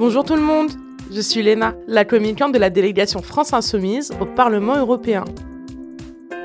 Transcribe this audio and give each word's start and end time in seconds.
Bonjour 0.00 0.24
tout 0.24 0.34
le 0.34 0.40
monde, 0.40 0.70
je 1.12 1.20
suis 1.20 1.42
Léna, 1.42 1.74
la 1.86 2.06
communicante 2.06 2.54
de 2.54 2.58
la 2.58 2.70
délégation 2.70 3.20
France 3.20 3.52
Insoumise 3.52 4.12
au 4.18 4.24
Parlement 4.24 4.78
européen. 4.78 5.26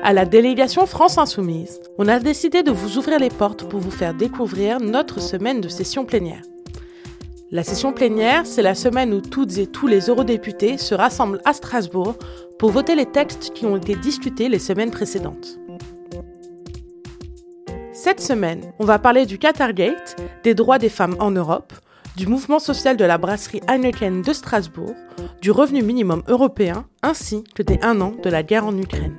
À 0.02 0.12
la 0.12 0.26
délégation 0.26 0.84
France 0.84 1.16
Insoumise, 1.16 1.80
on 1.96 2.06
a 2.06 2.18
décidé 2.18 2.62
de 2.62 2.70
vous 2.70 2.98
ouvrir 2.98 3.18
les 3.18 3.30
portes 3.30 3.66
pour 3.66 3.80
vous 3.80 3.90
faire 3.90 4.12
découvrir 4.12 4.78
notre 4.78 5.22
semaine 5.22 5.62
de 5.62 5.68
session 5.68 6.04
plénière. 6.04 6.42
La 7.50 7.62
session 7.62 7.94
plénière, 7.94 8.44
c'est 8.44 8.60
la 8.60 8.74
semaine 8.74 9.14
où 9.14 9.22
toutes 9.22 9.56
et 9.56 9.66
tous 9.66 9.86
les 9.86 10.10
eurodéputés 10.10 10.76
se 10.76 10.94
rassemblent 10.94 11.40
à 11.46 11.54
Strasbourg 11.54 12.16
pour 12.58 12.72
voter 12.72 12.94
les 12.94 13.06
textes 13.06 13.54
qui 13.54 13.64
ont 13.64 13.78
été 13.78 13.94
discutés 13.94 14.50
les 14.50 14.58
semaines 14.58 14.90
précédentes. 14.90 15.58
Cette 17.94 18.20
semaine, 18.20 18.60
on 18.78 18.84
va 18.84 18.98
parler 18.98 19.24
du 19.24 19.38
Qatargate, 19.38 20.20
des 20.44 20.54
droits 20.54 20.78
des 20.78 20.90
femmes 20.90 21.16
en 21.20 21.30
Europe, 21.30 21.72
du 22.16 22.26
mouvement 22.26 22.58
social 22.58 22.96
de 22.96 23.04
la 23.04 23.18
brasserie 23.18 23.60
Heineken 23.68 24.22
de 24.22 24.32
Strasbourg, 24.32 24.94
du 25.42 25.50
revenu 25.50 25.82
minimum 25.82 26.22
européen, 26.28 26.86
ainsi 27.02 27.44
que 27.54 27.62
des 27.62 27.78
un 27.82 28.00
an 28.00 28.14
de 28.22 28.30
la 28.30 28.42
guerre 28.42 28.66
en 28.66 28.76
Ukraine. 28.76 29.16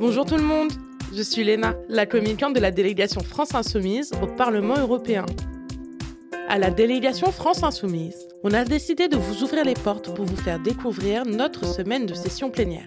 Bonjour 0.00 0.26
tout 0.26 0.36
le 0.36 0.42
monde, 0.42 0.72
je 1.14 1.22
suis 1.22 1.44
Léna, 1.44 1.74
la 1.88 2.04
communicante 2.04 2.54
de 2.54 2.60
la 2.60 2.70
délégation 2.70 3.22
France 3.22 3.54
Insoumise 3.54 4.10
au 4.22 4.26
Parlement 4.26 4.76
européen. 4.76 5.24
À 6.48 6.58
la 6.58 6.70
délégation 6.70 7.30
France 7.30 7.62
Insoumise, 7.62 8.26
on 8.42 8.52
a 8.52 8.64
décidé 8.64 9.08
de 9.08 9.16
vous 9.16 9.42
ouvrir 9.44 9.64
les 9.64 9.74
portes 9.74 10.14
pour 10.14 10.24
vous 10.24 10.36
faire 10.36 10.58
découvrir 10.58 11.24
notre 11.24 11.64
semaine 11.64 12.06
de 12.06 12.14
session 12.14 12.50
plénière. 12.50 12.86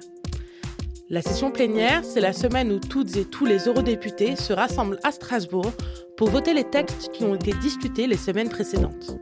La 1.09 1.21
session 1.21 1.51
plénière, 1.51 2.03
c'est 2.03 2.19
la 2.19 2.33
semaine 2.33 2.71
où 2.71 2.79
toutes 2.79 3.15
et 3.15 3.25
tous 3.25 3.45
les 3.45 3.67
eurodéputés 3.67 4.35
se 4.35 4.51
rassemblent 4.51 4.99
à 5.03 5.11
Strasbourg 5.11 5.71
pour 6.17 6.29
voter 6.29 6.53
les 6.53 6.65
textes 6.65 7.11
qui 7.13 7.23
ont 7.23 7.35
été 7.35 7.53
discutés 7.53 8.07
les 8.07 8.17
semaines 8.17 8.49
précédentes. 8.49 9.17